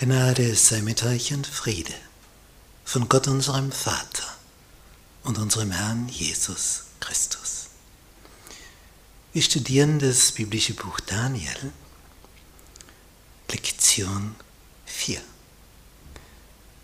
[0.00, 1.92] Gnade sei mit euch und Friede
[2.84, 4.32] von Gott unserem Vater
[5.24, 7.66] und unserem Herrn Jesus Christus.
[9.32, 11.72] Wir studieren das biblische Buch Daniel,
[13.50, 14.36] Lektion
[14.86, 15.20] 4.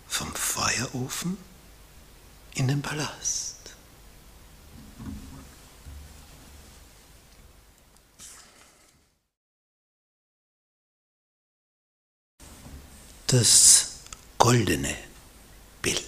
[0.09, 1.37] Vom Feuerofen
[2.53, 3.54] in den Palast.
[13.27, 13.87] Das
[14.37, 14.95] goldene
[15.81, 16.01] Bild.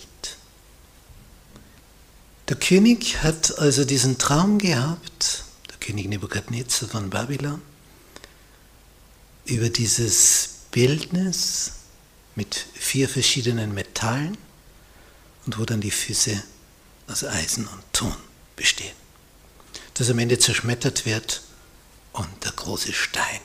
[2.47, 7.61] Der König hat also diesen Traum gehabt, der König Nebukadnezar von Babylon,
[9.45, 11.73] über dieses Bildnis
[12.35, 14.37] mit vier verschiedenen Metallen
[15.45, 16.41] und wo dann die Füße
[17.07, 18.15] aus Eisen und Ton
[18.55, 18.95] bestehen.
[19.93, 21.41] Das am Ende zerschmettert wird
[22.13, 23.41] und der große Stein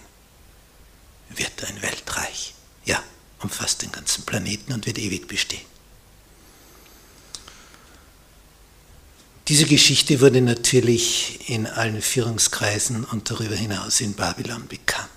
[1.31, 2.55] wird ein Weltreich.
[2.85, 3.03] Ja,
[3.43, 5.73] umfasst den ganzen Planeten und wird ewig bestehen.
[9.49, 15.09] Diese Geschichte wurde natürlich in allen Führungskreisen und darüber hinaus in Babylon bekannt.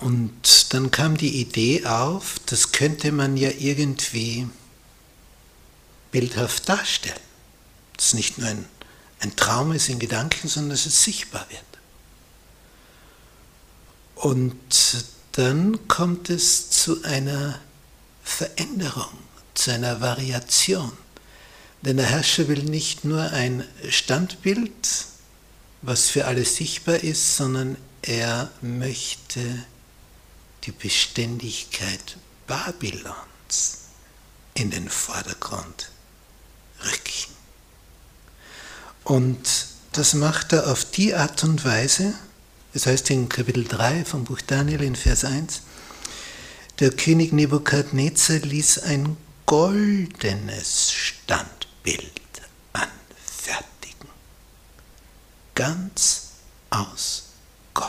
[0.00, 4.48] Und dann kam die Idee auf, das könnte man ja irgendwie
[6.10, 7.20] bildhaft darstellen.
[7.96, 8.64] Dass es nicht nur ein,
[9.20, 11.62] ein Traum ist in Gedanken, sondern dass es sichtbar wird.
[14.16, 14.56] Und
[15.40, 17.58] dann kommt es zu einer
[18.22, 19.08] Veränderung,
[19.54, 20.92] zu einer Variation.
[21.80, 25.06] Denn der Herrscher will nicht nur ein Standbild,
[25.80, 29.40] was für alle sichtbar ist, sondern er möchte
[30.64, 33.78] die Beständigkeit Babylons
[34.52, 35.90] in den Vordergrund
[36.84, 37.32] rücken.
[39.04, 42.12] Und das macht er auf die Art und Weise,
[42.72, 45.62] es heißt in Kapitel 3 vom Buch Daniel in Vers 1,
[46.78, 52.12] der König Nebukadnezar ließ ein goldenes Standbild
[52.72, 54.08] anfertigen,
[55.54, 56.28] ganz
[56.70, 57.24] aus
[57.74, 57.88] Gold.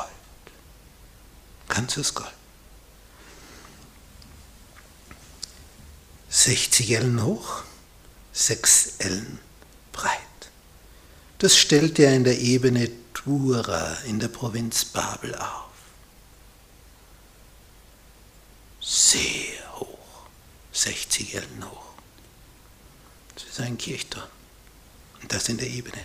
[1.68, 2.34] Ganz aus Gold.
[6.30, 7.64] 60 Ellen hoch,
[8.34, 9.40] 6 Ellen
[9.92, 10.18] breit.
[11.38, 15.70] Das stellt er in der Ebene Tura in der Provinz Babel auf.
[18.80, 20.28] Sehr hoch,
[20.72, 21.94] 60 Ellen hoch.
[23.36, 24.28] Das ist ein Kirchturm.
[25.22, 26.04] Und das in der Ebene.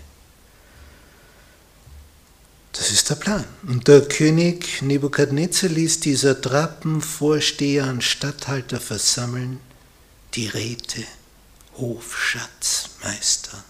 [2.73, 3.45] Das ist der Plan.
[3.67, 9.61] Und der König Nebukadnezar ließ die Satrapen, Vorsteher und Statthalter versammeln,
[10.35, 11.05] die Räte,
[11.79, 13.65] Hofschatzmeister,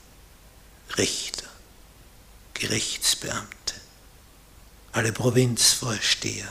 [0.99, 1.47] Richter
[2.59, 3.75] Gerichtsbeamte,
[4.93, 6.49] alle Provinzvorsteher.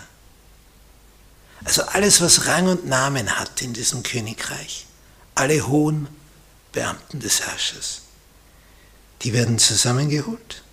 [1.64, 4.86] Also alles, was Rang und Namen hat in diesem Königreich,
[5.34, 6.08] alle hohen
[6.72, 8.02] Beamten des Herrschers,
[9.22, 10.64] die werden zusammengeholt,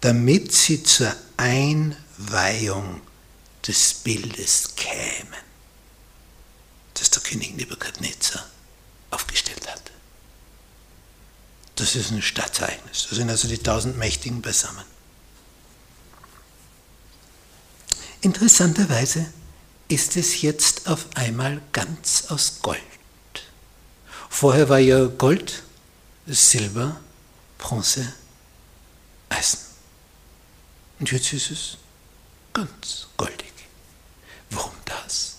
[0.00, 3.02] damit sie zur Einweihung
[3.66, 5.42] des Bildes kämen,
[6.94, 8.46] das der König Nebukadnezar
[9.10, 9.92] aufgestellt hat.
[11.76, 13.06] Das ist ein Stadtereignis.
[13.08, 14.84] Da sind also die tausend Mächtigen beisammen.
[18.20, 19.32] Interessanterweise
[19.88, 22.80] ist es jetzt auf einmal ganz aus Gold.
[24.30, 25.62] Vorher war ja Gold,
[26.26, 27.00] Silber,
[27.58, 28.12] Bronze,
[29.28, 29.58] Eisen.
[31.00, 31.76] Und jetzt ist es
[32.52, 33.52] ganz goldig.
[34.50, 35.36] Warum das?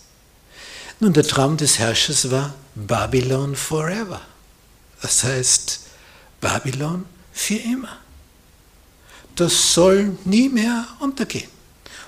[0.99, 4.21] Nun, der Traum des Herrschers war Babylon forever.
[5.01, 5.79] Das heißt,
[6.43, 7.97] Babylon für immer.
[9.35, 11.49] Das soll nie mehr untergehen.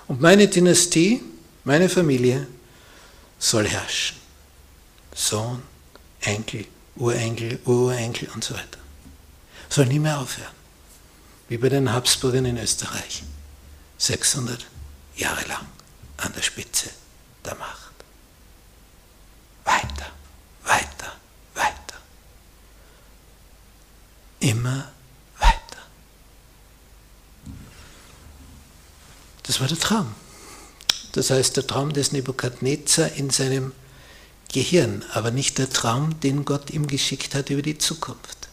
[0.08, 1.24] Und meine Dynastie,
[1.64, 2.46] meine Familie
[3.40, 4.18] soll herrschen.
[5.16, 5.64] Sohn,
[6.20, 6.66] Enkel,
[6.98, 8.80] Urenkel, Urenkel und so weiter.
[9.70, 10.54] Soll nie mehr aufhören.
[11.48, 13.24] Wie bei den Habsburgern in Österreich.
[13.98, 14.66] 600
[15.16, 15.66] Jahre lang
[16.18, 16.90] an der Spitze
[17.46, 17.94] der Macht.
[19.64, 20.05] Weiter,
[24.46, 24.92] immer
[25.40, 25.82] weiter.
[29.44, 30.14] Das war der Traum.
[31.14, 33.72] Das heißt, der Traum des Nebukadnezar in seinem
[34.54, 38.50] Gehirn, aber nicht der Traum, den Gott ihm geschickt hat über die Zukunft.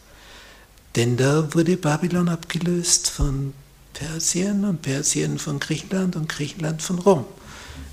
[0.95, 3.53] Denn da wurde Babylon abgelöst von
[3.93, 7.25] Persien und Persien von Griechenland und Griechenland von Rom,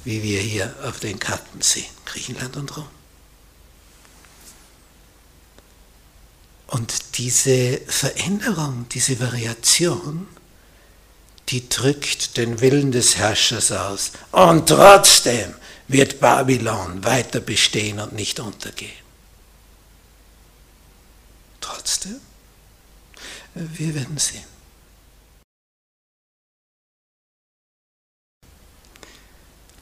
[0.04, 1.84] wie wir hier auf den Karten sehen.
[2.06, 2.88] Griechenland und Rom.
[6.68, 10.26] Und diese Veränderung, diese Variation,
[11.50, 14.12] die drückt den Willen des Herrschers aus.
[14.32, 15.54] Und trotzdem
[15.86, 19.04] wird Babylon weiter bestehen und nicht untergehen.
[21.60, 22.22] Trotzdem,
[23.52, 24.48] wir werden sehen.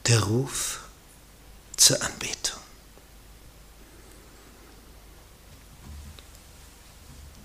[0.07, 0.81] Der Ruf
[1.77, 2.59] zur Anbetung.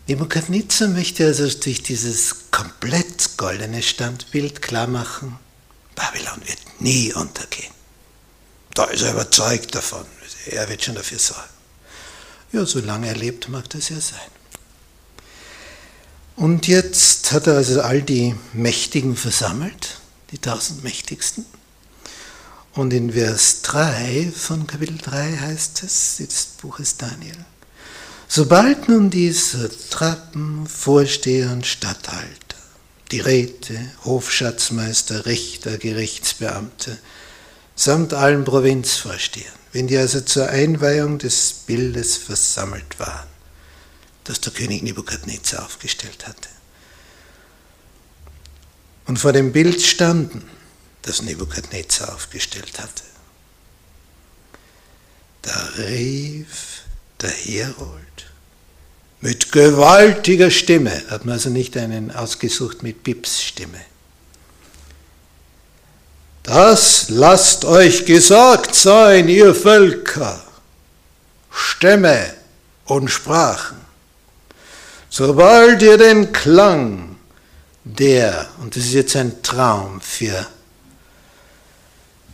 [0.06, 5.38] Nebukadnezar möchte also durch dieses komplett goldene Standbild klar machen,
[5.94, 7.72] Babylon wird nie untergehen.
[8.74, 10.04] Da ist er überzeugt davon.
[10.46, 11.48] Er wird schon dafür sorgen.
[12.52, 14.20] Ja, solange er lebt, mag das ja sein.
[16.36, 20.00] Und jetzt hat er also all die Mächtigen versammelt,
[20.32, 21.46] die tausend Mächtigsten.
[22.74, 27.36] Und in Vers 3 von Kapitel 3 heißt es, des Buches Daniel,
[28.34, 32.56] sobald nun diese Trappen, Vorsteher und Statthalter,
[33.12, 36.98] die Räte, Hofschatzmeister, Richter, Gerichtsbeamte,
[37.76, 43.28] samt allen Provinzvorstehern, wenn die also zur Einweihung des Bildes versammelt waren,
[44.24, 46.48] das der König Nebukadnezar aufgestellt hatte,
[49.06, 50.42] und vor dem Bild standen,
[51.02, 53.04] das Nebukadnezar aufgestellt hatte.
[55.42, 56.83] Da rief
[57.20, 58.00] der Herold
[59.20, 63.80] mit gewaltiger Stimme, hat man also nicht einen ausgesucht mit Pips Stimme.
[66.42, 70.44] Das lasst euch gesagt sein, ihr Völker,
[71.50, 72.34] Stämme
[72.84, 73.78] und Sprachen,
[75.08, 77.16] sobald ihr den Klang
[77.84, 80.46] der, und das ist jetzt ein Traum für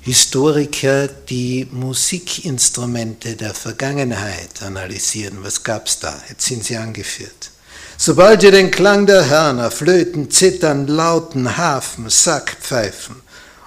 [0.02, 5.42] Historiker, die Musikinstrumente der Vergangenheit analysieren.
[5.42, 6.20] Was gab es da?
[6.28, 7.50] Jetzt sind sie angeführt.
[7.98, 13.16] Sobald ihr den Klang der Hörner, Flöten, Zittern, Lauten, Hafen, Sackpfeifen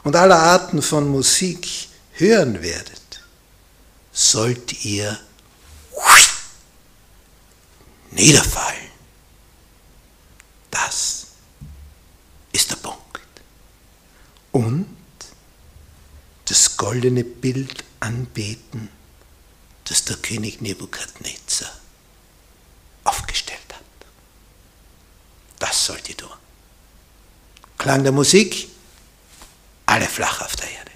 [0.03, 1.68] und aller Arten von Musik
[2.13, 3.21] hören werdet,
[4.12, 5.19] sollt ihr
[8.15, 8.89] niederfallen.
[10.71, 11.27] Das
[12.51, 13.19] ist der Punkt.
[14.51, 14.86] Und
[16.53, 18.88] das goldene Bild anbeten,
[19.85, 21.71] das der König Nebukadnezar
[23.05, 23.81] aufgestellt hat.
[25.57, 26.29] Das sollt ihr tun.
[27.79, 28.67] Klang der Musik,
[29.88, 30.91] alle flach auf der Erde.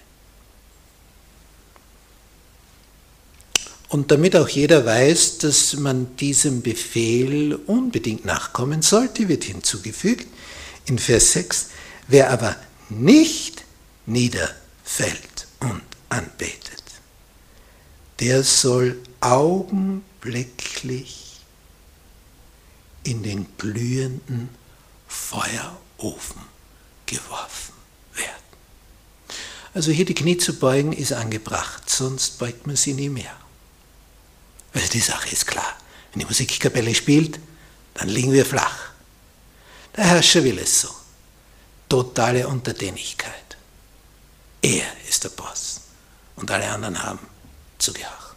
[3.89, 10.27] Und damit auch jeder weiß, dass man diesem Befehl unbedingt nachkommen sollte, wird hinzugefügt
[10.85, 11.69] in Vers 6,
[12.09, 12.55] wer aber
[12.89, 13.63] nicht
[14.05, 16.83] niederfällt und anbetet,
[18.19, 21.39] der soll augenblicklich
[23.03, 24.49] in den glühenden
[25.07, 26.41] Feuerofen
[27.05, 27.73] geworfen
[28.13, 28.31] werden.
[29.73, 33.35] Also hier die Knie zu beugen ist angebracht, sonst beugt man sie nie mehr.
[34.73, 35.77] Also die Sache ist klar.
[36.11, 37.39] Wenn die Musikkapelle spielt,
[37.93, 38.89] dann liegen wir flach.
[39.95, 40.89] Der Herrscher will es so.
[41.89, 43.46] Totale Untertänigkeit.
[44.67, 45.79] Er ist der Boss
[46.35, 47.25] und alle anderen haben
[47.77, 48.35] zu gehorchen.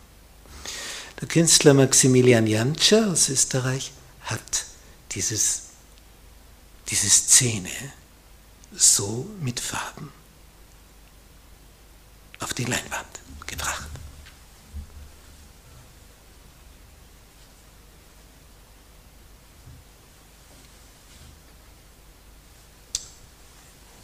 [1.20, 3.90] Der Künstler Maximilian Jantscher aus Österreich
[4.22, 4.64] hat
[5.10, 5.62] dieses,
[6.86, 7.72] diese Szene
[8.72, 10.12] so mit Farben
[12.38, 13.88] auf die Leinwand gebracht.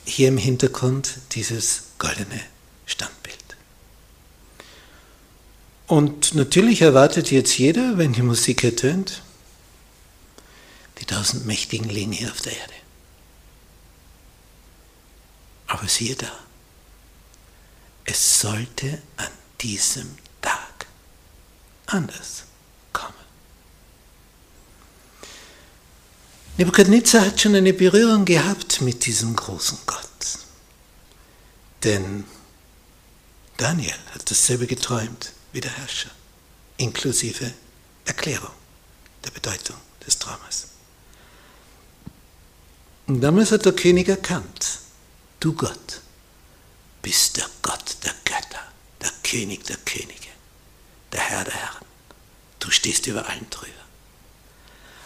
[0.04, 2.40] Hier im Hintergrund dieses goldene
[2.86, 3.56] Standbild.
[5.86, 9.22] Und natürlich erwartet jetzt jeder, wenn die Musik ertönt,
[10.98, 12.72] die tausend Mächtigen liegen hier auf der Erde.
[15.68, 16.32] Aber siehe da,
[18.04, 19.28] es sollte an
[19.60, 20.86] diesem Tag
[21.86, 22.44] anders
[22.92, 23.14] kommen.
[26.56, 30.05] Nebukadnezar hat schon eine Berührung gehabt mit diesem großen Gott.
[31.86, 32.24] Denn
[33.58, 36.10] Daniel hat dasselbe geträumt wie der Herrscher,
[36.78, 37.52] inklusive
[38.04, 38.50] Erklärung
[39.24, 40.66] der Bedeutung des Traumes.
[43.06, 44.80] Und damals hat der König erkannt,
[45.38, 46.00] du Gott
[47.02, 48.64] bist der Gott der Götter,
[49.00, 50.30] der König der Könige,
[51.12, 51.86] der Herr der Herren.
[52.58, 53.70] Du stehst über allen drüber.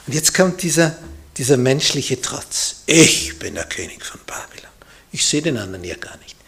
[0.07, 0.97] Und jetzt kommt dieser,
[1.37, 2.77] dieser menschliche Trotz.
[2.87, 4.71] Ich bin der König von Babylon.
[5.13, 6.40] Ich sehe den anderen ja gar nicht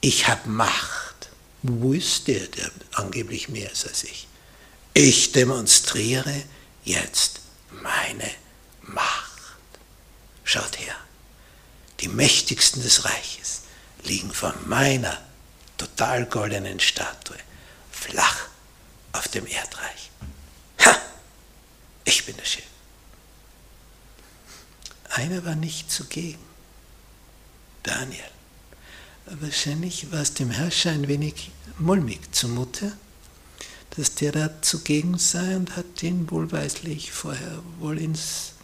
[0.00, 1.30] ich habe Macht.
[1.62, 4.26] Wo ist der, der angeblich mehr ist als ich?
[4.94, 6.42] Ich demonstriere
[6.84, 7.40] jetzt
[7.82, 8.30] meine
[8.82, 9.30] Macht.
[10.44, 10.96] Schaut her,
[12.00, 13.62] die Mächtigsten des Reiches
[14.02, 15.20] liegen vor meiner
[15.76, 17.36] total goldenen Statue,
[17.92, 18.48] flach
[19.12, 20.10] auf dem Erdreich.
[20.84, 20.96] Ha!
[22.04, 22.64] Ich bin der Chef.
[25.10, 26.44] Einer war nicht zugegen.
[27.82, 28.24] Daniel.
[29.38, 32.92] Wahrscheinlich war es dem Herrscher ein wenig mulmig zumute,
[33.90, 38.54] dass der da zugegen sei und hat ihn wohlweislich vorher wohl ins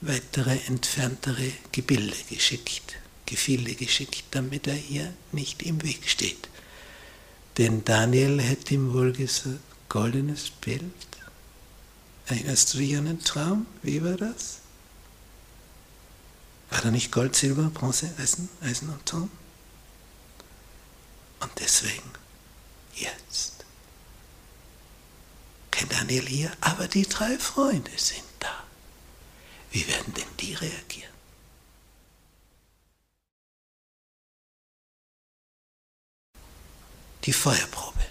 [0.00, 6.48] weitere, entferntere Gebilde geschickt, Gefilde geschickt, damit er hier nicht im Weg steht.
[7.56, 10.82] Denn Daniel hätte ihm wohl gesagt, goldenes Bild,
[12.26, 13.66] erinnerst du dich an einen Traum?
[13.82, 14.59] Wie war das?
[16.70, 19.30] War da nicht Gold, Silber, Bronze, Eisen, Eisen und Ton?
[21.40, 22.10] Und deswegen
[22.94, 23.64] jetzt.
[25.70, 28.64] Kein Daniel hier, aber die drei Freunde sind da.
[29.70, 31.10] Wie werden denn die reagieren?
[37.24, 38.06] Die Feuerprobe.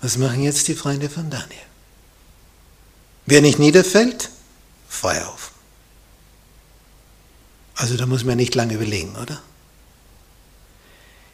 [0.00, 1.71] Was machen jetzt die Freunde von Daniel?
[3.26, 4.30] Wer nicht niederfällt,
[4.88, 5.52] Feuer auf.
[7.74, 9.42] Also da muss man nicht lange überlegen, oder?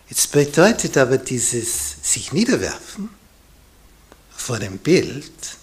[0.09, 3.11] Jetzt bedeutet aber dieses sich niederwerfen
[4.35, 5.57] vor dem Bild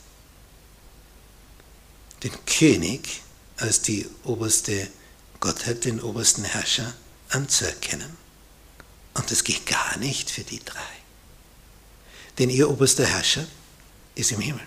[2.23, 3.21] den König
[3.57, 4.87] als die oberste
[5.39, 6.93] Gottheit, den obersten Herrscher
[7.29, 8.17] anzuerkennen.
[9.13, 10.81] Und das geht gar nicht für die drei.
[12.37, 13.47] Denn ihr oberster Herrscher
[14.15, 14.65] ist im Himmel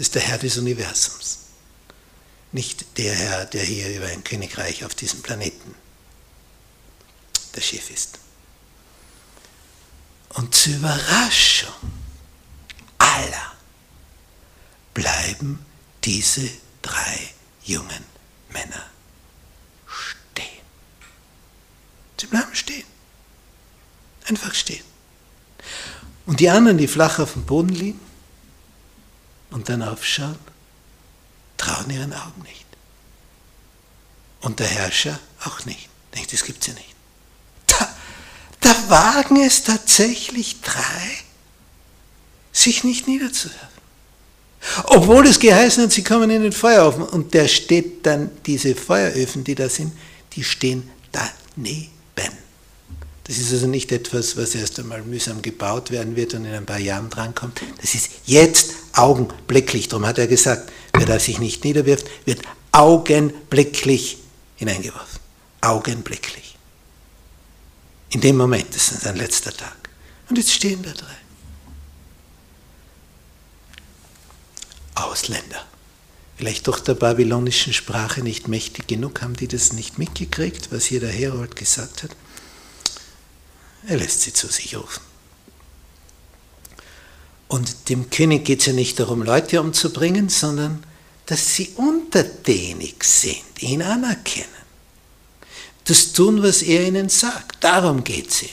[0.00, 1.40] ist der Herr des Universums.
[2.52, 5.74] Nicht der Herr, der hier über ein Königreich auf diesem Planeten
[7.54, 8.18] der Chef ist.
[10.30, 11.74] Und zur Überraschung
[12.96, 13.52] aller
[14.94, 15.66] bleiben
[16.02, 16.48] diese
[16.80, 18.04] drei jungen
[18.48, 18.86] Männer
[19.86, 20.64] stehen.
[22.18, 22.86] Sie bleiben stehen.
[24.26, 24.84] Einfach stehen.
[26.24, 28.09] Und die anderen, die flach auf dem Boden liegen,
[29.50, 30.38] und dann aufschauen,
[31.56, 32.64] trauen ihren Augen nicht.
[34.40, 35.88] Und der Herrscher auch nicht.
[36.14, 36.94] Denkt, das gibt es ja nicht.
[37.66, 37.88] Da,
[38.60, 41.18] da wagen es tatsächlich drei,
[42.52, 43.68] sich nicht niederzuwerfen.
[44.84, 49.44] Obwohl es geheißen hat, sie kommen in den Feuerofen und der steht dann, diese Feueröfen,
[49.44, 49.92] die da sind,
[50.32, 51.90] die stehen daneben.
[53.30, 56.66] Das ist also nicht etwas, was erst einmal mühsam gebaut werden wird und in ein
[56.66, 57.60] paar Jahren drankommt.
[57.80, 59.86] Das ist jetzt augenblicklich.
[59.86, 64.18] Darum hat er gesagt, wer da sich nicht niederwirft, wird augenblicklich
[64.56, 65.20] hineingeworfen.
[65.60, 66.56] Augenblicklich.
[68.08, 69.76] In dem Moment, das ist sein letzter Tag.
[70.28, 71.06] Und jetzt stehen da drei.
[74.96, 75.64] Ausländer.
[76.36, 80.98] Vielleicht durch der babylonischen Sprache nicht mächtig genug, haben die das nicht mitgekriegt, was hier
[80.98, 82.10] der Herold gesagt hat.
[83.86, 85.02] Er lässt sie zu sich rufen.
[87.48, 90.84] Und dem König geht es ja nicht darum, Leute umzubringen, sondern
[91.26, 94.48] dass sie untertänig sind, ihn anerkennen.
[95.84, 97.64] Das tun, was er ihnen sagt.
[97.64, 98.48] Darum geht es ihm.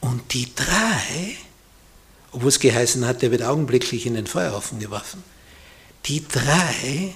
[0.00, 1.36] Und die drei,
[2.32, 5.24] obwohl es geheißen hat, er wird augenblicklich in den Feuerofen geworfen,
[6.04, 7.14] die drei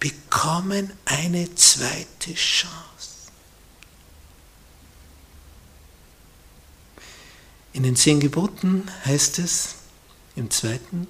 [0.00, 2.91] bekommen eine zweite Chance.
[7.72, 9.76] In den zehn Geboten heißt es
[10.36, 11.06] im zweiten,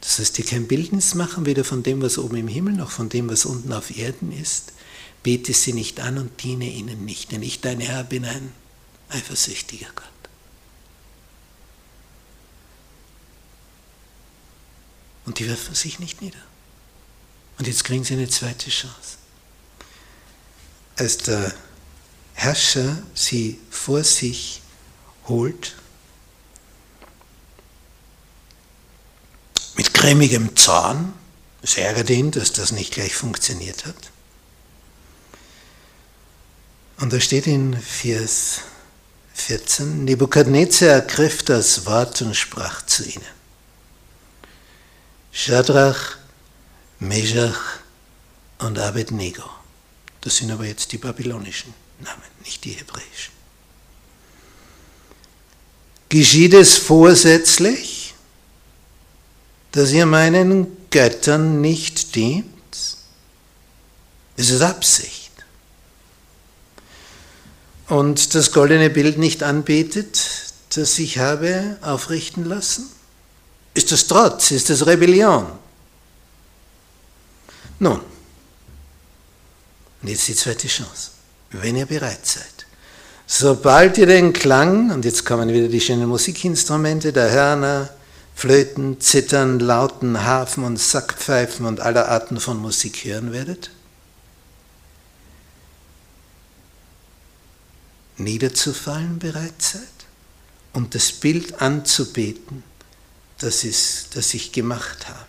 [0.00, 3.08] das heißt, dir kein Bildnis machen, weder von dem, was oben im Himmel, noch von
[3.08, 4.72] dem, was unten auf Erden ist.
[5.22, 8.52] Bete sie nicht an und diene ihnen nicht, denn ich, dein Herr, bin ein
[9.08, 10.04] eifersüchtiger Gott.
[15.24, 16.42] Und die werfen sich nicht nieder.
[17.56, 19.16] Und jetzt kriegen sie eine zweite Chance.
[20.96, 21.54] Als der
[22.34, 24.60] Herrscher sie vor sich
[25.26, 25.76] holt,
[30.04, 31.14] cremigem Zorn.
[31.62, 33.96] Es ärgert ihn, dass das nicht gleich funktioniert hat.
[37.00, 38.60] Und da steht in Vers
[39.32, 43.24] 14, Nebukadnezar ergriff das Wort und sprach zu ihnen.
[45.32, 46.18] Shadrach,
[46.98, 47.80] Meshach
[48.58, 49.48] und Abednego.
[50.20, 53.32] Das sind aber jetzt die babylonischen Namen, nicht die hebräischen.
[56.10, 58.03] Geschieht es vorsätzlich?
[59.74, 62.46] Dass ihr meinen Göttern nicht dient?
[64.36, 65.32] Ist es Absicht?
[67.88, 72.88] Und das goldene Bild nicht anbetet, das ich habe aufrichten lassen?
[73.74, 74.52] Ist das Trotz?
[74.52, 75.46] Ist das Rebellion?
[77.80, 78.00] Nun,
[80.02, 81.10] Und jetzt die zweite Chance.
[81.50, 82.66] Wenn ihr bereit seid.
[83.26, 87.90] Sobald ihr den Klang, und jetzt kommen wieder die schönen Musikinstrumente, der Hörner,
[88.34, 93.70] Flöten, Zittern, Lauten, Harfen und Sackpfeifen und aller Arten von Musik hören werdet,
[98.16, 99.82] niederzufallen bereit seid?
[100.72, 102.64] Und das Bild anzubeten,
[103.38, 105.26] das, ist, das ich gemacht habe,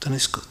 [0.00, 0.46] dann ist gut.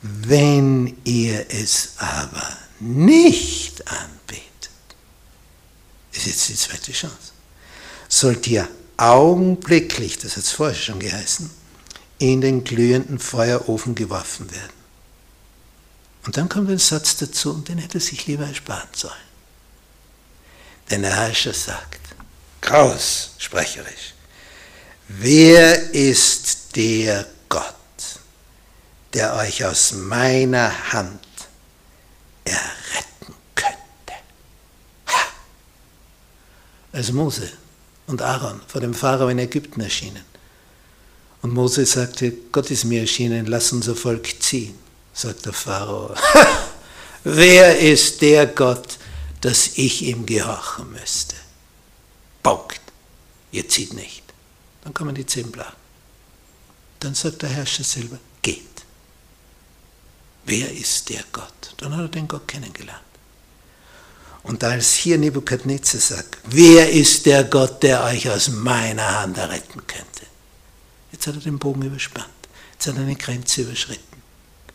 [0.00, 4.70] Wenn ihr es aber nicht anbetet,
[6.12, 7.29] ist jetzt die zweite Chance,
[8.10, 11.48] sollt ihr augenblicklich, das hat es vorher schon geheißen,
[12.18, 14.80] in den glühenden Feuerofen geworfen werden.
[16.26, 19.14] Und dann kommt ein Satz dazu, und den hätte er sich lieber ersparen sollen.
[20.90, 22.00] Denn der Herrscher sagt,
[22.60, 24.12] kraus, sprecherisch,
[25.08, 27.74] wer ist der Gott,
[29.14, 31.24] der euch aus meiner Hand
[32.44, 34.14] erretten könnte?
[35.06, 35.20] Ha!
[36.92, 37.50] Als Mose
[38.10, 40.24] und Aaron vor dem Pharao in Ägypten erschienen.
[41.42, 44.74] Und Mose sagte, Gott ist mir erschienen, lass unser Volk ziehen
[45.12, 46.14] sagt der Pharao.
[47.24, 48.98] Wer ist der Gott,
[49.40, 51.36] dass ich ihm gehorchen müsste?
[52.42, 52.80] Punkt.
[53.52, 54.22] Ihr zieht nicht.
[54.82, 55.76] Dann kommen die zehn Plagen.
[57.00, 58.64] Dann sagt der Herrscher selber, geht.
[60.44, 61.74] Wer ist der Gott?
[61.78, 63.00] Dann hat er den Gott kennengelernt.
[64.42, 69.86] Und als hier Nebukadnezar sagt, wer ist der Gott, der euch aus meiner Hand erretten
[69.86, 70.26] könnte?
[71.12, 72.28] Jetzt hat er den Bogen überspannt.
[72.72, 74.22] Jetzt hat er eine Grenze überschritten.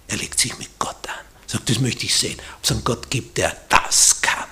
[0.07, 1.25] Er legt sich mit Gott an.
[1.47, 2.37] Sagt, das möchte ich sehen.
[2.57, 4.47] Ob es einen Gott gibt, der das kann.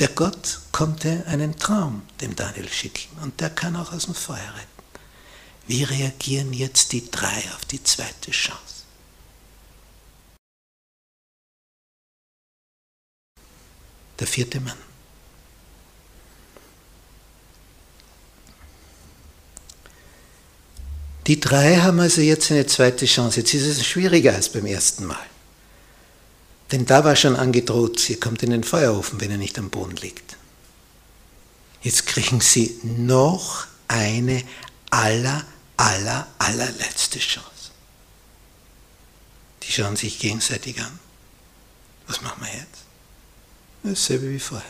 [0.00, 4.36] Der Gott konnte einen Traum dem Daniel schicken und der kann auch aus dem Feuer
[4.36, 4.68] retten.
[5.66, 8.73] Wie reagieren jetzt die drei auf die zweite Chance?
[14.18, 14.78] Der vierte Mann.
[21.26, 23.40] Die drei haben also jetzt eine zweite Chance.
[23.40, 25.26] Jetzt ist es schwieriger als beim ersten Mal.
[26.70, 29.96] Denn da war schon angedroht, ihr kommt in den Feuerofen, wenn er nicht am Boden
[29.96, 30.36] liegt.
[31.82, 34.42] Jetzt kriegen sie noch eine
[34.90, 35.44] aller,
[35.76, 37.48] aller, allerletzte Chance.
[39.62, 40.98] Die schauen sich gegenseitig an.
[42.06, 42.83] Was machen wir jetzt?
[43.84, 44.66] Dasselbe wie vorher.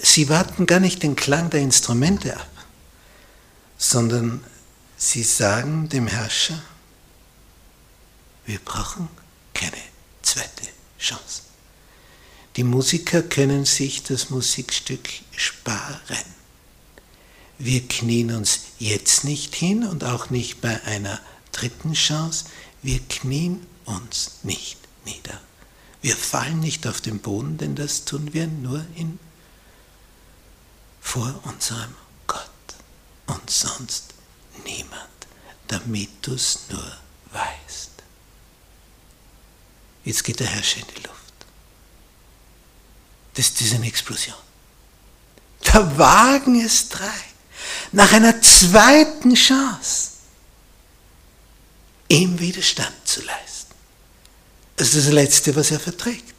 [0.00, 2.48] Sie warten gar nicht den Klang der Instrumente ab,
[3.76, 4.42] sondern
[4.96, 6.62] Sie sagen dem Herrscher,
[8.46, 9.08] wir brauchen
[9.52, 9.82] keine
[10.22, 11.42] zweite Chance.
[12.56, 16.36] Die Musiker können sich das Musikstück sparen.
[17.58, 21.20] Wir knien uns jetzt nicht hin und auch nicht bei einer
[21.52, 22.46] dritten Chance.
[22.82, 25.40] Wir knien uns nicht nieder.
[26.06, 29.18] Wir fallen nicht auf den Boden, denn das tun wir nur in,
[31.00, 31.92] vor unserem
[32.28, 32.48] Gott
[33.26, 34.14] und sonst
[34.64, 35.10] niemand,
[35.66, 36.96] damit du es nur
[37.32, 37.90] weißt.
[40.04, 41.34] Jetzt geht der Herrscher in die Luft.
[43.34, 44.36] Das, das ist eine Explosion.
[45.64, 47.20] Da wagen es drei,
[47.90, 50.10] nach einer zweiten Chance,
[52.06, 53.55] ihm Widerstand zu leisten.
[54.76, 56.34] Das ist das Letzte, was er verträgt.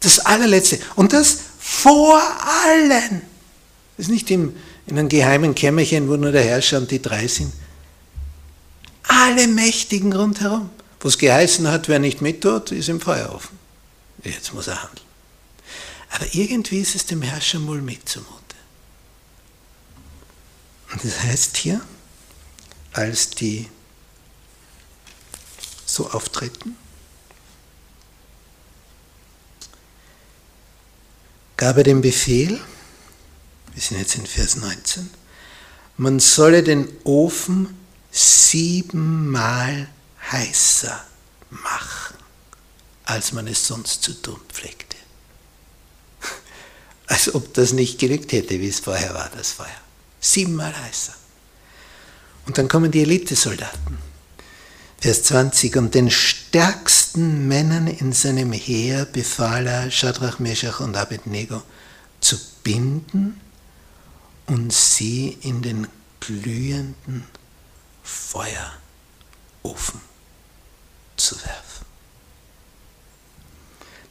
[0.00, 0.78] Das allerletzte.
[0.94, 2.22] Und das vor
[2.64, 3.22] allen.
[3.96, 4.54] Das ist nicht im,
[4.86, 7.52] in einem geheimen Kämmerchen, wo nur der Herrscher und die drei sind.
[9.04, 10.70] Alle Mächtigen rundherum.
[11.00, 13.58] Wo es geheißen hat, wer nicht mittut, ist im Feuerofen.
[14.22, 15.06] Jetzt muss er handeln.
[16.10, 18.32] Aber irgendwie ist es dem Herrscher mulmig zumute.
[20.92, 21.80] Und das heißt hier,
[22.92, 23.68] als die
[25.84, 26.76] so auftreten,
[31.56, 32.60] gab er den Befehl,
[33.72, 35.10] wir sind jetzt in Vers 19,
[35.96, 37.76] man solle den Ofen
[38.10, 39.88] siebenmal
[40.30, 41.04] heißer
[41.50, 42.16] machen,
[43.04, 44.96] als man es sonst zu tun pflegte.
[47.06, 49.68] Als ob das nicht genügt hätte, wie es vorher war, das Feuer.
[50.20, 51.14] Siebenmal heißer.
[52.46, 53.98] Und dann kommen die Elitesoldaten.
[54.98, 55.76] Vers 20.
[55.76, 61.62] Und den stärksten Männern in seinem Heer befahl er, Shadrach, Meshach und Abednego
[62.20, 63.40] zu binden
[64.46, 65.86] und sie in den
[66.20, 67.24] glühenden
[68.02, 70.00] Feuerofen
[71.16, 71.86] zu werfen.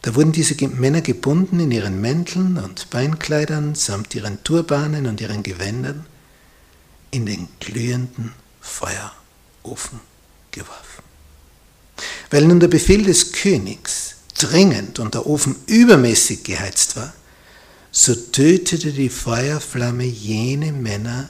[0.02, 5.42] Da wurden diese Männer gebunden in ihren Mänteln und Beinkleidern samt ihren Turbanen und ihren
[5.42, 6.06] Gewändern
[7.10, 10.00] in den glühenden Feuerofen
[10.52, 10.95] geworfen.
[12.30, 17.14] Weil nun der Befehl des Königs dringend und der Ofen übermäßig geheizt war,
[17.92, 21.30] so tötete die Feuerflamme jene Männer,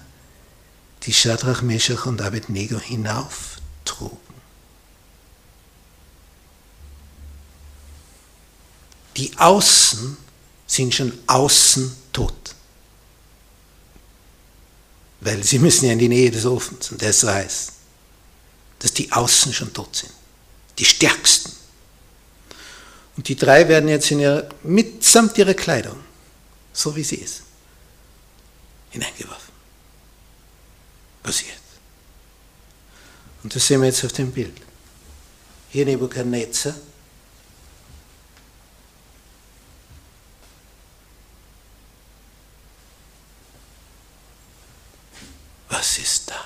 [1.04, 4.18] die Shadrach, Meshach und Abednego hinauftrugen.
[9.18, 10.18] Die Außen
[10.68, 12.34] sind schon außen tot.
[15.22, 17.72] Weil sie müssen ja in die Nähe des Ofens und der ist so heiß,
[18.80, 20.12] dass die Außen schon tot sind.
[20.78, 21.52] Die stärksten.
[23.18, 25.98] Und die drei werden jetzt in ihrer, mitsamt ihrer Kleidung,
[26.74, 27.44] so wie sie ist,
[28.90, 29.54] hineingeworfen.
[31.24, 31.58] Passiert.
[33.44, 34.56] Und das sehen wir jetzt auf dem Bild.
[35.70, 36.76] Hier Nebuchadnezzar.
[45.70, 46.46] Was ist da?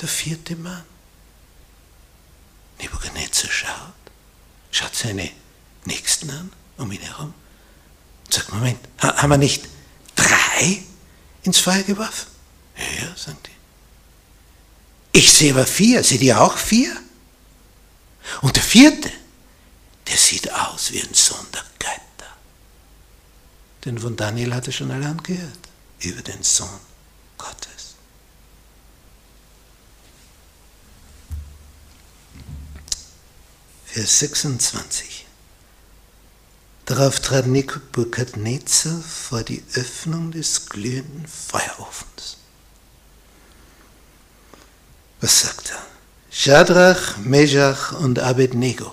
[0.00, 0.84] Der vierte Mann.
[2.78, 3.94] Nebuchadnezzar schaut,
[4.70, 5.30] schaut seine
[5.84, 7.32] Nächsten an, um ihn herum,
[8.24, 9.64] und sagt, Moment, haben wir nicht
[10.16, 10.82] drei
[11.44, 12.26] ins Feuer geworfen?
[12.76, 15.18] Ja, ja, sagen die.
[15.18, 16.94] Ich sehe aber vier, seht ihr auch vier?
[18.42, 19.10] Und der vierte,
[20.08, 22.32] der sieht aus wie ein Sohn der Götter.
[23.84, 25.60] Denn von Daniel hat er schon alle angehört,
[26.00, 26.80] über den Sohn
[27.38, 27.85] Gottes.
[33.96, 35.24] Vers 26.
[36.84, 42.36] Darauf trat Nebukadnezar vor die Öffnung des glühenden Feuerofens.
[45.22, 45.82] Was sagt er?
[46.30, 48.92] Shadrach, Meshach und Abednego,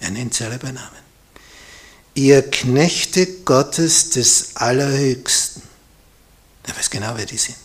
[0.00, 1.04] er nennt sie alle bei Namen,
[2.14, 5.62] ihr Knechte Gottes des Allerhöchsten,
[6.64, 7.56] er weiß genau, wer die sind,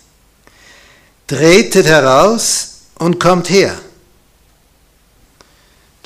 [1.26, 3.82] tretet heraus und kommt her.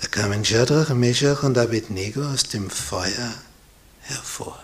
[0.02, 3.34] Da kamen Shadrach, Meshach und Abednego aus dem Feuer
[4.00, 4.64] hervor.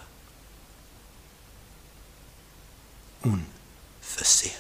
[3.22, 4.56] Unversehrt.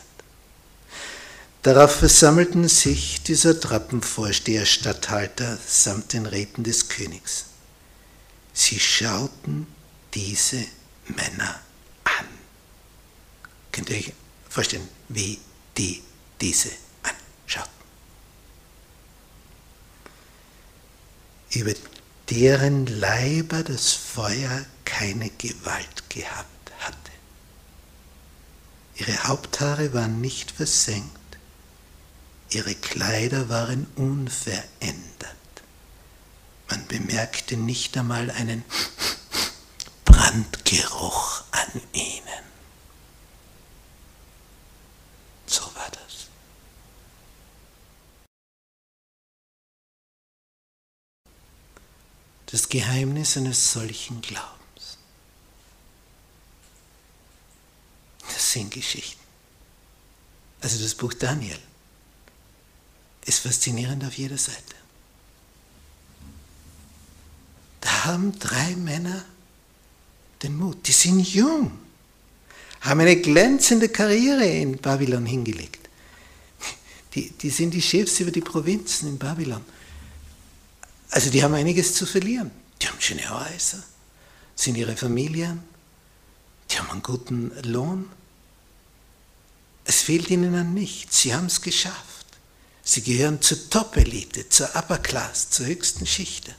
[1.61, 7.45] Darauf versammelten sich die Satrappenvorsteher, Statthalter samt den Räten des Königs.
[8.53, 9.67] Sie schauten
[10.13, 10.65] diese
[11.07, 11.61] Männer
[12.03, 12.25] an.
[13.71, 14.13] Könnt ihr euch
[14.49, 15.39] vorstellen, wie
[15.77, 16.03] die
[16.41, 16.69] diese
[21.55, 21.73] über
[22.29, 27.11] deren Leiber das Feuer keine Gewalt gehabt hatte.
[28.95, 31.19] Ihre Haupthaare waren nicht versenkt,
[32.49, 34.65] ihre Kleider waren unverändert.
[36.69, 38.63] Man bemerkte nicht einmal einen
[40.03, 42.45] Brandgeruch an ihnen.
[45.45, 46.27] So war das.
[52.55, 54.97] Das Geheimnis eines solchen Glaubens.
[58.21, 59.19] Das sind Geschichten.
[60.61, 61.59] Also das Buch Daniel
[63.25, 64.73] ist faszinierend auf jeder Seite.
[67.81, 69.25] Da haben drei Männer
[70.41, 71.77] den Mut, die sind jung,
[72.79, 75.89] haben eine glänzende Karriere in Babylon hingelegt.
[77.15, 79.65] Die, die sind die Chefs über die Provinzen in Babylon.
[81.09, 82.51] Also die haben einiges zu verlieren.
[82.81, 83.81] Die haben schöne Häuser,
[84.55, 85.63] sind ihre Familien,
[86.69, 88.11] die haben einen guten Lohn.
[89.85, 91.21] Es fehlt ihnen an nichts.
[91.21, 92.25] Sie haben es geschafft.
[92.83, 96.53] Sie gehören zur Top-Elite, zur Upper Class, zur höchsten Schicht.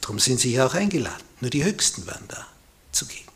[0.00, 1.24] Darum sind sie hier auch eingeladen.
[1.40, 2.46] Nur die Höchsten waren da
[2.92, 3.30] zugegen.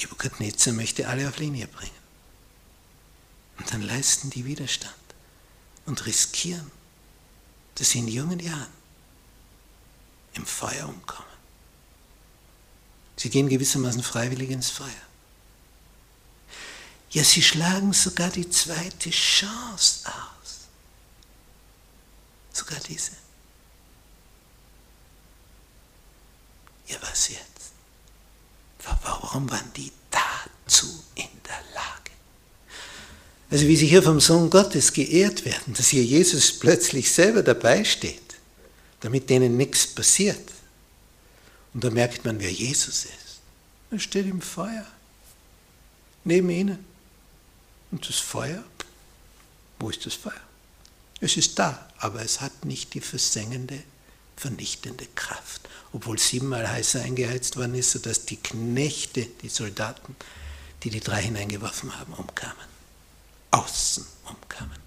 [0.00, 2.04] Nebukadnezar möchte alle auf Linie bringen.
[3.58, 4.94] Und dann leisten die Widerstand
[5.86, 6.70] und riskieren,
[7.74, 8.72] dass sie in jungen Jahren
[10.34, 11.34] im Feuer umkommen.
[13.16, 14.90] Sie gehen gewissermaßen freiwillig ins Feuer.
[17.10, 20.66] Ja, sie schlagen sogar die zweite Chance aus.
[22.52, 23.12] Sogar diese.
[26.88, 27.72] Ja, was jetzt?
[29.02, 32.03] Warum waren die dazu in der Lage?
[33.54, 37.84] Also wie sie hier vom Sohn Gottes geehrt werden, dass hier Jesus plötzlich selber dabei
[37.84, 38.34] steht,
[38.98, 40.50] damit denen nichts passiert.
[41.72, 43.38] Und da merkt man, wer Jesus ist.
[43.92, 44.84] Er steht im Feuer,
[46.24, 46.84] neben ihnen.
[47.92, 48.64] Und das Feuer,
[49.78, 50.32] wo ist das Feuer?
[51.20, 53.80] Es ist da, aber es hat nicht die versengende,
[54.36, 55.68] vernichtende Kraft.
[55.92, 60.16] Obwohl siebenmal heißer eingeheizt worden ist, sodass die Knechte, die Soldaten,
[60.82, 62.73] die die drei hineingeworfen haben, umkamen
[63.54, 64.78] außen umkamen.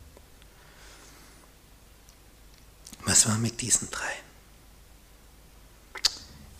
[3.06, 4.14] Was war mit diesen drei?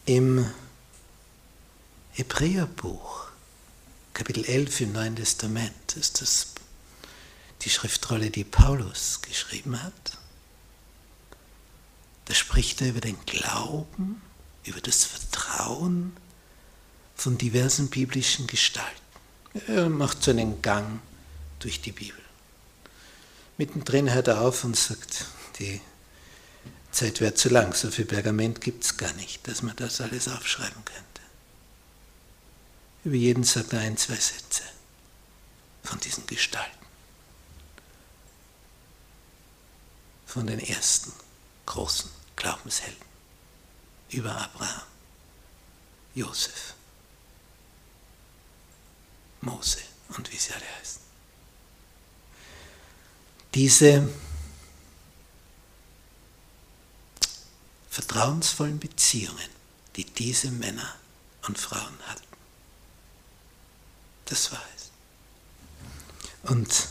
[0.06, 0.50] Im
[2.14, 3.28] Hebräerbuch,
[4.14, 6.48] Kapitel 11 im Neuen Testament, ist das
[7.64, 10.18] die Schriftrolle, die Paulus geschrieben hat.
[12.26, 14.22] Da spricht er über den Glauben,
[14.64, 16.16] über das Vertrauen
[17.16, 19.02] von diversen biblischen Gestalten.
[19.68, 21.02] Er macht so einen Gang
[21.60, 22.22] durch die Bibel.
[23.58, 25.26] Mittendrin hört er auf und sagt,
[25.60, 25.82] die
[26.92, 30.28] Zeit wäre zu lang, so viel Pergament gibt es gar nicht, dass man das alles
[30.28, 31.22] aufschreiben könnte.
[33.04, 34.64] Über jeden sagt er ein, zwei Sätze
[35.84, 36.86] von diesen Gestalten.
[40.26, 41.14] Von den ersten
[41.66, 43.08] großen Glaubenshelden.
[44.10, 44.84] Über Abraham,
[46.16, 46.74] Josef,
[49.42, 51.07] Mose und wie sie alle heißen.
[53.54, 54.08] Diese
[57.90, 59.50] vertrauensvollen Beziehungen,
[59.96, 60.96] die diese Männer
[61.48, 62.22] und Frauen hatten.
[64.26, 64.92] Das war es.
[66.52, 66.88] Und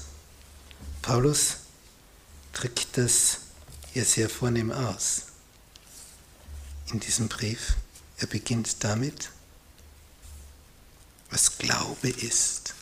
[1.03, 1.59] Paulus
[2.53, 3.38] drückt das
[3.95, 5.27] ja sehr vornehm aus
[6.87, 7.77] in diesem Brief.
[8.19, 9.31] Er beginnt damit,
[11.31, 12.75] was Glaube ist.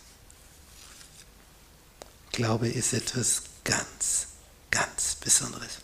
[2.33, 4.27] Glaube ist etwas ganz,
[4.71, 5.79] ganz Besonderes.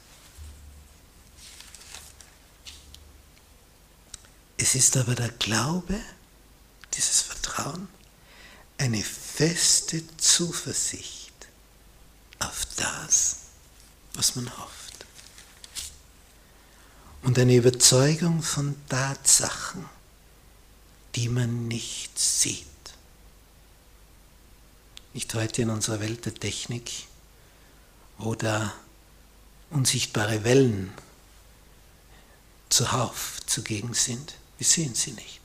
[4.57, 5.99] Es ist aber der Glaube,
[6.95, 7.88] dieses Vertrauen,
[8.77, 11.33] eine feste Zuversicht
[12.38, 13.37] auf das,
[14.14, 15.07] was man hofft.
[17.23, 19.87] Und eine Überzeugung von Tatsachen,
[21.14, 22.66] die man nicht sieht.
[25.12, 27.09] Nicht heute in unserer Welt der Technik,
[28.35, 28.72] da
[29.70, 30.92] unsichtbare Wellen
[32.68, 34.35] zuhauf zugegen sind.
[34.59, 35.40] Wir sehen sie nicht.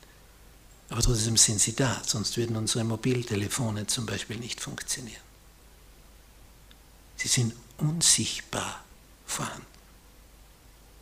[0.89, 5.21] Aber trotzdem sind sie da, sonst würden unsere Mobiltelefone zum Beispiel nicht funktionieren.
[7.17, 8.83] Sie sind unsichtbar
[9.25, 9.65] vorhanden.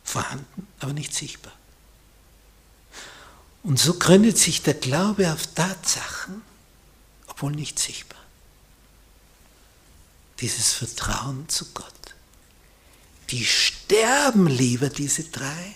[0.04, 1.52] Vorhanden, aber nicht sichtbar.
[3.62, 6.42] Und so gründet sich der Glaube auf Tatsachen,
[7.26, 8.23] obwohl nicht sichtbar.
[10.40, 11.92] Dieses Vertrauen zu Gott.
[13.30, 15.74] Die sterben lieber, diese drei,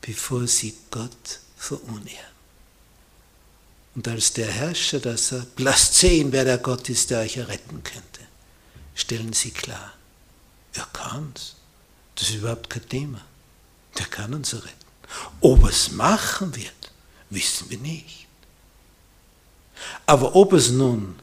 [0.00, 2.32] bevor sie Gott verunehren.
[3.94, 7.82] Und als der Herrscher da sagt, lasst sehen, wer der Gott ist, der euch erretten
[7.82, 8.20] könnte,
[8.94, 9.92] stellen sie klar,
[10.72, 11.56] er kann's.
[12.14, 13.24] Das ist überhaupt kein Thema.
[13.98, 14.72] Der kann uns erretten.
[15.40, 16.92] Ob er es machen wird,
[17.30, 18.26] wissen wir nicht.
[20.06, 21.18] Aber ob es nun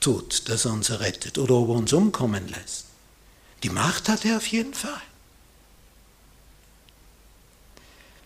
[0.00, 2.84] tut, dass er uns errettet oder ob er uns umkommen lässt,
[3.62, 5.02] die Macht hat er auf jeden Fall.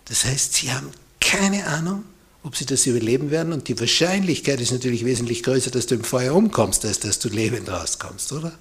[0.05, 2.03] Das heißt, sie haben keine Ahnung,
[2.43, 6.03] ob sie das überleben werden und die Wahrscheinlichkeit ist natürlich wesentlich größer, dass du im
[6.03, 8.57] Feuer umkommst, als dass du lebend rauskommst, oder?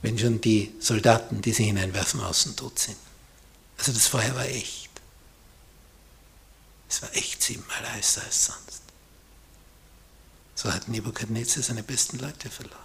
[0.00, 2.96] Wenn schon die Soldaten, die sie hineinwerfen, außen tot sind.
[3.78, 4.90] Also das Feuer war echt.
[6.88, 8.83] Es war echt siebenmal heißer als sonst.
[10.54, 12.78] So hat Nebukadnezar seine besten Leute verloren.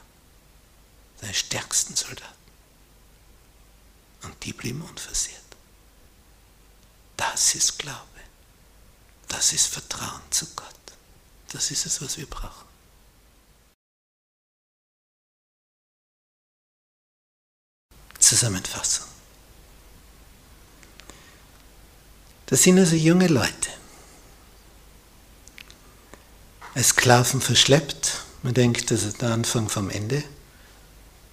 [1.22, 2.34] Seine stärksten Soldaten.
[4.24, 5.40] Und die blieben unversehrt.
[7.16, 8.06] Das ist Glaube.
[9.28, 10.76] Das ist Vertrauen zu Gott.
[11.52, 12.68] Das ist es, was wir brauchen.
[18.20, 19.08] Zusammenfassung.
[22.48, 23.79] Das sind also junge Leute.
[26.76, 28.24] Als Sklaven verschleppt.
[28.44, 30.24] Man denkt, das ist der Anfang vom Ende.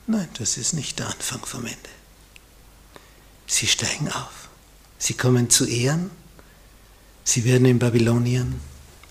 [0.06, 1.90] Nein, das ist nicht der Anfang vom Ende.
[3.46, 4.48] Sie steigen auf.
[4.98, 6.10] Sie kommen zu Ehren.
[7.24, 8.60] Sie werden in Babylonien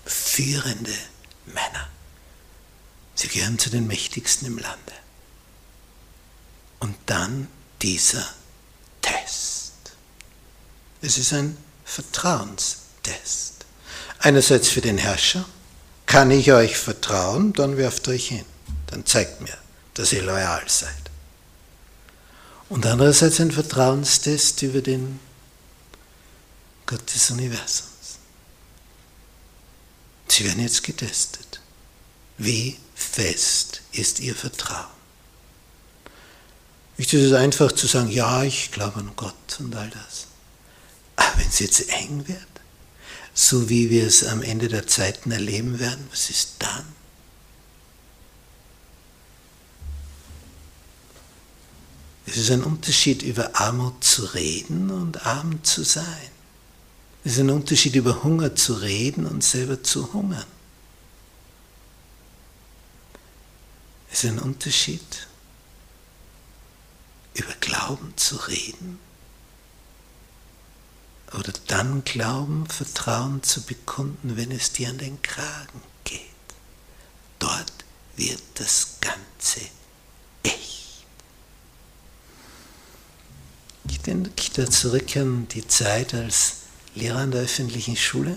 [0.04, 0.94] führende
[1.46, 1.88] Männer.
[3.14, 4.92] Sie gehören zu den mächtigsten im Lande.
[6.80, 7.48] Und dann
[7.82, 8.26] dieser
[9.00, 9.72] Test.
[11.00, 13.64] Es ist ein Vertrauenstest.
[14.18, 15.46] Einerseits für den Herrscher.
[16.06, 17.52] Kann ich euch vertrauen?
[17.52, 18.44] Dann werft euch hin.
[18.86, 19.56] Dann zeigt mir,
[19.94, 20.94] dass ihr loyal seid.
[22.68, 25.20] Und andererseits ein Vertrauenstest über den
[26.86, 28.18] Gott des Universums.
[30.28, 31.60] Sie werden jetzt getestet.
[32.38, 34.96] Wie fest ist Ihr Vertrauen?
[36.96, 40.26] Nicht ist es einfach zu sagen, ja, ich glaube an Gott und all das.
[41.16, 42.40] Aber wenn es jetzt eng wird,
[43.38, 46.86] so wie wir es am Ende der Zeiten erleben werden, was ist dann?
[52.24, 56.30] Es ist ein Unterschied, über Armut zu reden und arm zu sein.
[57.24, 60.46] Es ist ein Unterschied, über Hunger zu reden und selber zu hungern.
[64.10, 65.28] Es ist ein Unterschied,
[67.34, 68.98] über Glauben zu reden
[71.32, 76.20] oder dann Glauben, Vertrauen zu bekunden, wenn es dir an den Kragen geht.
[77.38, 77.72] Dort
[78.16, 79.60] wird das Ganze
[80.42, 81.04] echt.
[83.88, 86.58] Ich denke da zurück an die Zeit als
[86.94, 88.36] Lehrer an der öffentlichen Schule.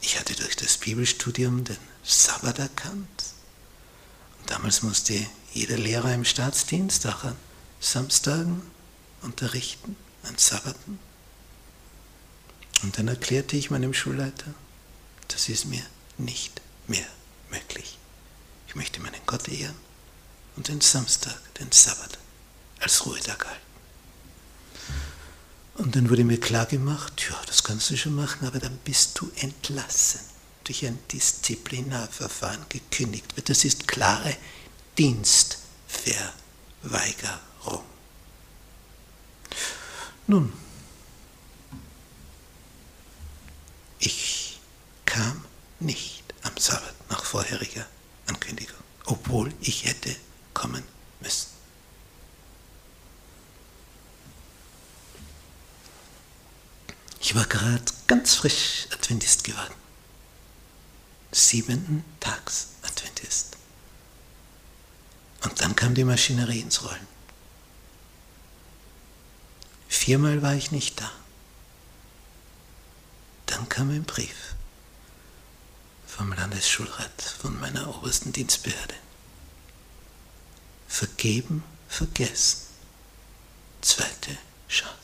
[0.00, 3.24] Ich hatte durch das Bibelstudium den Sabbat erkannt.
[4.40, 5.14] Und damals musste
[5.52, 7.36] jeder Lehrer im Staatsdienst auch an
[7.80, 8.62] Samstagen
[9.22, 9.96] unterrichten,
[10.28, 10.98] an Sabbaten.
[12.82, 14.54] Und dann erklärte ich meinem Schulleiter,
[15.28, 15.82] das ist mir
[16.16, 17.06] nicht mehr
[17.50, 17.98] möglich.
[18.68, 19.74] Ich möchte meinen Gott ehren
[20.56, 22.18] und den Samstag, den Sabbat,
[22.80, 23.62] als Ruhetag halten.
[25.74, 29.20] Und dann wurde mir klar gemacht, ja, das kannst du schon machen, aber dann bist
[29.20, 30.20] du entlassen,
[30.64, 33.48] durch ein Disziplinarverfahren gekündigt wird.
[33.48, 34.36] Das ist klare
[34.98, 37.84] Dienstverweigerung.
[40.30, 40.52] Nun,
[43.98, 44.60] ich
[45.06, 45.42] kam
[45.80, 47.86] nicht am Sabbat nach vorheriger
[48.26, 50.14] Ankündigung, obwohl ich hätte
[50.52, 50.84] kommen
[51.20, 51.48] müssen.
[57.20, 59.74] Ich war gerade ganz frisch Adventist geworden.
[61.32, 63.56] Siebenten Tags Adventist.
[65.42, 67.17] Und dann kam die Maschinerie ins Rollen.
[69.88, 71.10] Viermal war ich nicht da.
[73.46, 74.54] Dann kam ein Brief
[76.06, 78.94] vom Landesschulrat, von meiner obersten Dienstbehörde.
[80.86, 82.66] Vergeben, vergessen.
[83.80, 84.36] Zweite
[84.68, 84.94] Chance.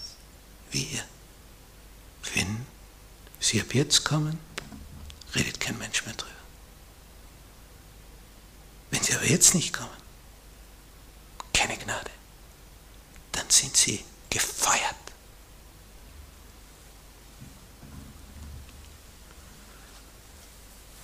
[0.70, 1.04] Wir.
[2.34, 2.66] Wenn
[3.40, 4.38] Sie ab jetzt kommen,
[5.34, 6.32] redet kein Mensch mehr drüber.
[8.90, 9.90] Wenn Sie aber jetzt nicht kommen,
[11.52, 12.10] keine Gnade,
[13.32, 14.96] dann sind Sie gefeuert.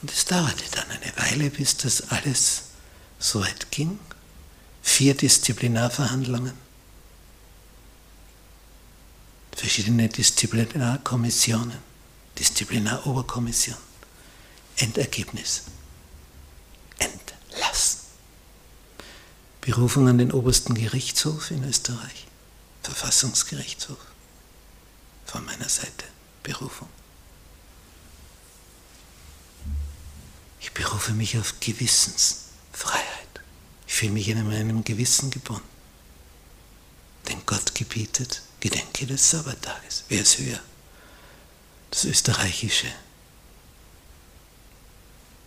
[0.02, 2.62] Und es dauerte dann eine Weile, bis das alles
[3.20, 4.00] so weit ging.
[4.82, 6.54] Vier Disziplinarverhandlungen,
[9.52, 11.78] verschiedene Disziplinarkommissionen,
[12.38, 13.76] Disziplinaroberkommission,
[14.76, 15.64] Endergebnis,
[16.98, 18.00] entlassen.
[19.60, 22.26] Berufung an den obersten Gerichtshof in Österreich,
[22.82, 23.98] Verfassungsgerichtshof,
[25.26, 26.04] von meiner Seite
[26.42, 26.88] Berufung.
[30.60, 33.06] Ich berufe mich auf Gewissensfreiheit.
[33.86, 35.68] Ich fühle mich in meinem Gewissen gebunden.
[37.28, 40.04] Denn Gott gebietet, gedenke des Sabbattages.
[40.08, 40.60] Wer ist höher?
[41.90, 42.92] Das österreichische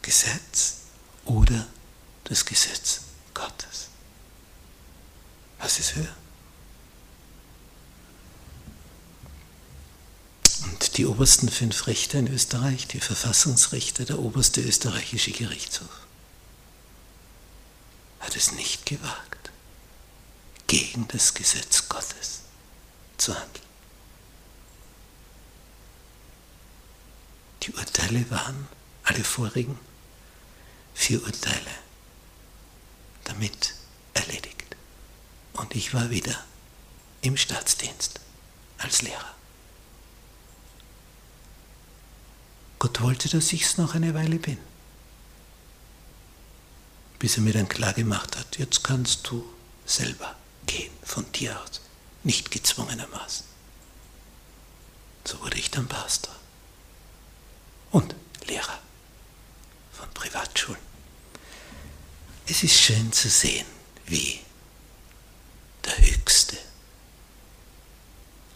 [0.01, 0.75] Gesetz
[1.25, 1.67] oder
[2.25, 3.01] das Gesetz
[3.33, 3.87] Gottes.
[5.59, 6.15] Was ist höher?
[10.63, 16.07] Und die obersten fünf Richter in Österreich, die Verfassungsrichter, der oberste österreichische Gerichtshof,
[18.19, 19.51] hat es nicht gewagt,
[20.67, 22.41] gegen das Gesetz Gottes
[23.17, 23.63] zu handeln.
[27.63, 28.67] Die Urteile waren,
[29.03, 29.77] alle vorigen,
[30.93, 31.71] vier Urteile,
[33.25, 33.75] damit
[34.13, 34.75] erledigt.
[35.53, 36.43] Und ich war wieder
[37.21, 38.19] im Staatsdienst
[38.77, 39.35] als Lehrer.
[42.83, 44.57] Gott wollte, dass ich es noch eine Weile bin.
[47.17, 49.45] Bis er mir dann klar gemacht hat, jetzt kannst du
[49.85, 51.79] selber gehen, von dir aus,
[52.23, 53.45] nicht gezwungenermaßen.
[55.23, 56.35] So wurde ich dann Pastor
[57.91, 58.15] und
[58.47, 58.79] Lehrer
[59.93, 60.81] von Privatschulen.
[62.47, 63.65] Es ist schön zu sehen,
[64.07, 64.41] wie
[65.85, 66.57] der Höchste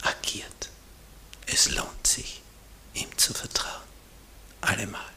[0.01, 0.69] agiert.
[1.45, 1.97] Es lohnt
[4.61, 5.16] Allemal.